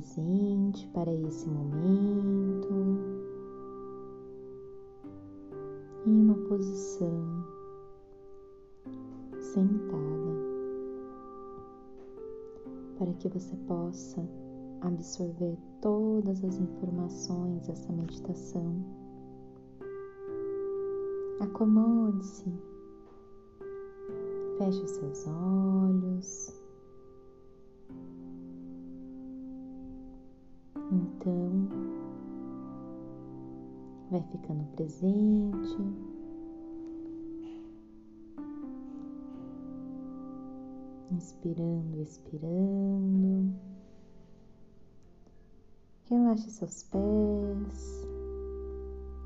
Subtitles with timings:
[0.00, 2.72] presente para esse momento,
[6.06, 7.44] em uma posição
[9.38, 10.32] sentada,
[12.98, 14.26] para que você possa
[14.80, 18.74] absorver todas as informações dessa meditação.
[21.40, 22.50] Acomode-se,
[24.56, 26.59] feche os seus olhos.
[30.92, 31.68] Então,
[34.10, 35.78] vai ficando presente.
[41.12, 43.54] Inspirando, expirando.
[46.06, 48.08] Relaxe seus pés,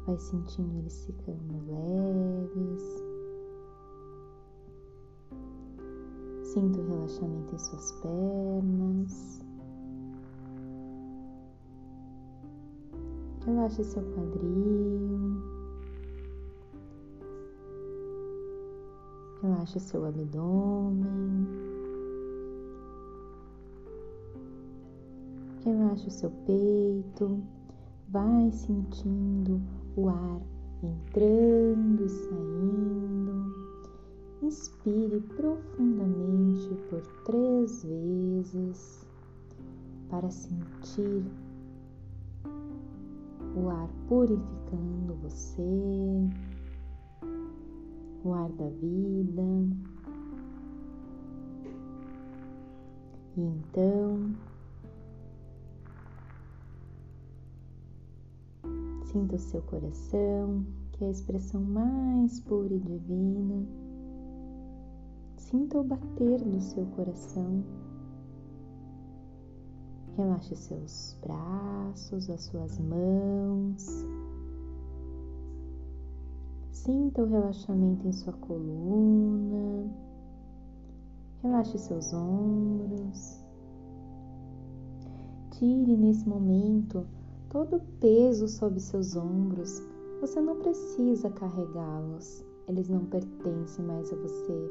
[0.04, 2.82] vai sentindo eles ficando leves.
[6.42, 9.43] Sinta o relaxamento em suas pernas.
[13.46, 15.42] Relaxe seu quadril.
[19.42, 21.46] Relaxe seu abdômen.
[25.62, 27.42] Relaxe o seu peito,
[28.08, 29.60] vai sentindo
[29.94, 30.40] o ar
[30.82, 33.54] entrando e saindo.
[34.42, 39.06] Inspire profundamente por três vezes
[40.08, 41.24] para sentir
[43.56, 46.30] o ar purificando você,
[48.24, 49.42] o ar da vida.
[53.36, 54.34] E então
[59.14, 63.64] Sinta o seu coração, que é a expressão mais pura e divina.
[65.36, 67.62] Sinta o bater do seu coração.
[70.16, 73.84] Relaxe seus braços, as suas mãos.
[76.70, 79.90] Sinta o relaxamento em sua coluna.
[81.42, 83.42] Relaxe seus ombros.
[85.50, 87.04] Tire nesse momento
[87.48, 89.82] todo o peso sob seus ombros.
[90.20, 94.70] Você não precisa carregá-los, eles não pertencem mais a você.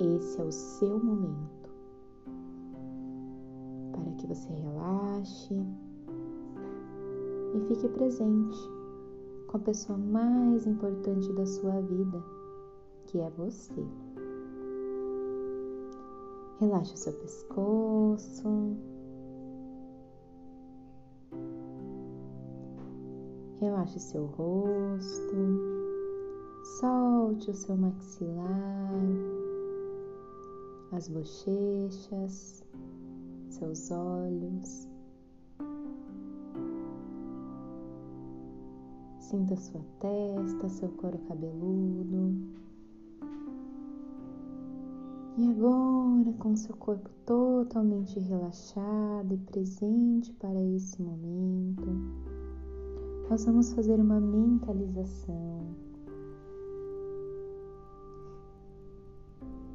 [0.00, 1.65] Esse é o seu momento
[4.26, 5.54] que você relaxe
[7.54, 8.58] e fique presente
[9.46, 12.22] com a pessoa mais importante da sua vida,
[13.06, 13.86] que é você.
[16.58, 18.76] Relaxe o seu pescoço.
[23.60, 25.36] Relaxe seu rosto,
[26.78, 28.92] solte o seu maxilar,
[30.92, 32.62] as bochechas,
[33.56, 34.86] seus olhos.
[39.18, 42.34] Sinta sua testa, seu couro cabeludo.
[45.38, 51.86] E agora, com seu corpo totalmente relaxado e presente para esse momento,
[53.28, 55.74] nós vamos fazer uma mentalização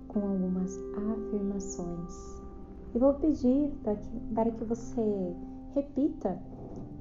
[0.08, 0.80] com algumas
[1.14, 2.41] afirmações.
[2.94, 5.36] E vou pedir para que, para que você
[5.74, 6.38] repita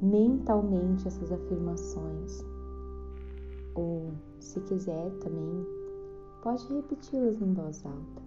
[0.01, 2.45] mentalmente essas afirmações.
[3.75, 5.67] Ou, se quiser também,
[6.43, 8.23] pode repeti-las em voz alta.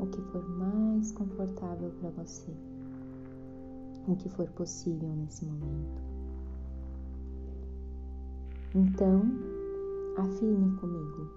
[0.00, 2.50] O que for mais confortável para você.
[4.08, 6.02] O que for possível nesse momento.
[8.74, 9.22] Então,
[10.16, 11.28] afirme comigo: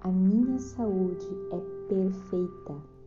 [0.00, 2.97] a minha saúde é perfeita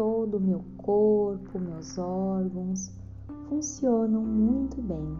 [0.00, 2.90] todo o meu corpo, meus órgãos
[3.50, 5.14] funcionam muito bem.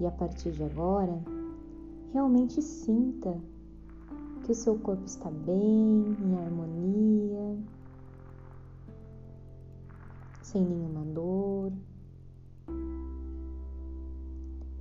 [0.00, 1.22] E a partir de agora,
[2.14, 3.38] realmente sinta
[4.42, 7.58] que o seu corpo está bem, em harmonia,
[10.40, 11.72] sem nenhuma dor.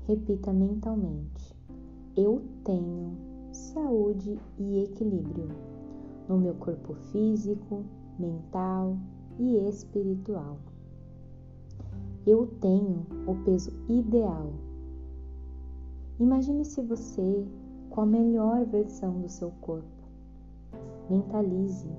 [0.08, 1.54] Repita mentalmente:
[2.16, 3.18] Eu tenho
[3.52, 5.50] saúde e equilíbrio
[6.30, 7.84] no meu corpo físico,
[8.20, 8.98] mental
[9.40, 10.58] e espiritual.
[12.26, 14.52] Eu tenho o peso ideal.
[16.20, 17.48] Imagine-se você
[17.90, 19.88] com a melhor versão do seu corpo.
[21.10, 21.90] Mentalize.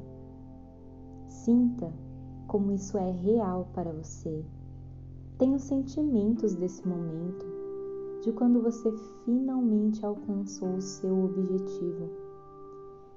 [1.27, 1.93] Sinta
[2.47, 4.45] como isso é real para você.
[5.39, 7.47] Tenha os sentimentos desse momento
[8.23, 8.93] de quando você
[9.25, 12.11] finalmente alcançou o seu objetivo.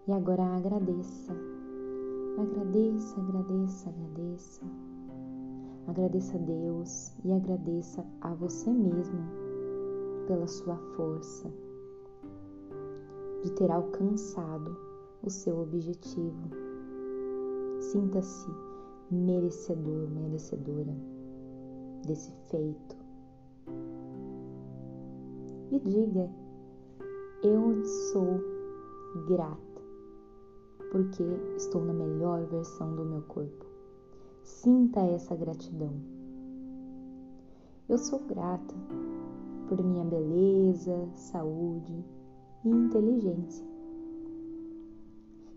[0.08, 1.53] E agora agradeça.
[2.38, 4.66] Agradeça, agradeça, agradeça.
[5.88, 9.20] Agradeça a Deus e agradeça a você mesmo
[10.26, 11.52] pela sua força
[13.44, 14.76] de ter alcançado
[15.22, 16.50] o seu objetivo.
[17.80, 18.50] Sinta-se
[19.12, 20.96] merecedor, merecedora
[22.08, 22.98] desse feito.
[25.72, 26.30] E diga:
[27.44, 28.40] Eu sou
[29.28, 29.73] grata
[30.94, 31.24] porque
[31.58, 33.66] estou na melhor versão do meu corpo.
[34.44, 35.92] Sinta essa gratidão.
[37.90, 38.76] Eu sou grata
[39.68, 42.06] por minha beleza, saúde
[42.64, 43.66] e inteligência.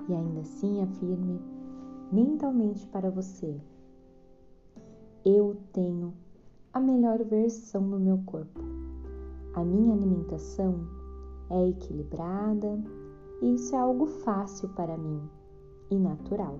[0.08, 1.38] E ainda assim afirme
[2.10, 3.60] mentalmente para você:
[5.22, 6.14] Eu tenho
[6.72, 8.58] a melhor versão do meu corpo.
[9.52, 10.80] A minha alimentação
[11.50, 12.82] é equilibrada
[13.42, 15.20] e isso é algo fácil para mim
[15.90, 16.58] e natural.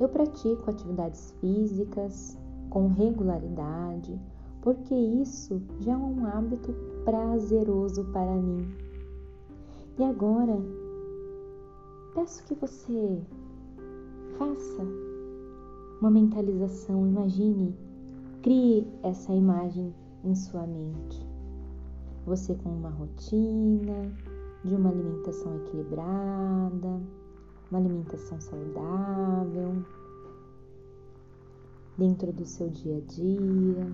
[0.00, 2.36] Eu pratico atividades físicas
[2.70, 4.18] com regularidade
[4.64, 6.74] porque isso já é um hábito
[7.04, 8.66] prazeroso para mim.
[9.98, 10.58] E agora,
[12.14, 13.20] peço que você
[14.38, 14.82] faça
[16.00, 17.76] uma mentalização, imagine,
[18.42, 19.94] crie essa imagem
[20.24, 21.24] em sua mente.
[22.24, 24.10] Você com uma rotina
[24.64, 27.00] de uma alimentação equilibrada,
[27.70, 29.84] uma alimentação saudável,
[31.98, 33.92] dentro do seu dia a dia.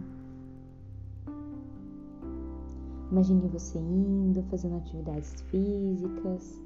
[3.10, 6.60] Imagine você indo, fazendo atividades físicas,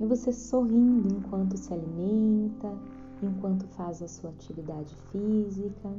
[0.00, 2.74] e você sorrindo enquanto se alimenta,
[3.22, 5.92] enquanto faz a sua atividade física,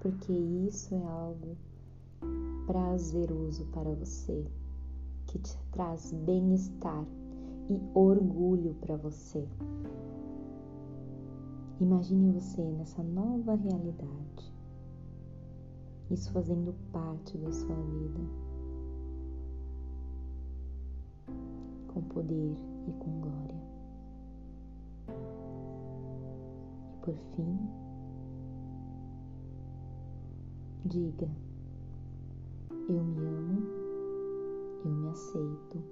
[0.00, 1.56] porque isso é algo
[2.66, 4.44] prazeroso para você,
[5.36, 7.04] que te traz bem-estar
[7.68, 9.46] e orgulho para você.
[11.78, 14.54] Imagine você nessa nova realidade,
[16.10, 18.20] isso fazendo parte da sua vida,
[21.92, 22.56] com poder
[22.88, 23.62] e com glória.
[26.94, 27.58] E por fim,
[30.86, 31.28] diga:
[32.88, 33.85] Eu me amo,
[34.86, 35.82] eu me aceito,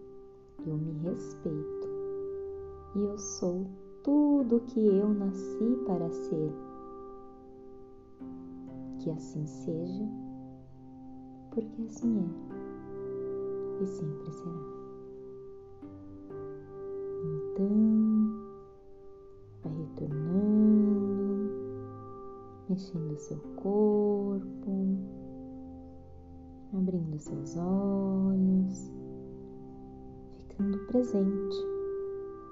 [0.67, 1.88] eu me respeito
[2.94, 3.67] e eu sou
[4.05, 6.52] tudo que eu nasci para ser.
[9.00, 10.08] Que assim seja,
[11.50, 14.75] porque assim é e sempre será.
[17.25, 17.69] Então,
[19.62, 21.50] vai retornando,
[22.69, 24.97] mexendo seu corpo,
[26.76, 28.91] abrindo seus olhos,
[30.49, 31.56] ficando presente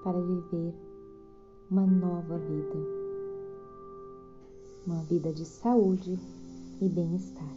[0.05, 0.75] para viver
[1.71, 2.77] uma nova vida,
[4.87, 6.19] uma vida de saúde
[6.81, 7.57] e bem-estar.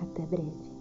[0.00, 0.77] Até breve.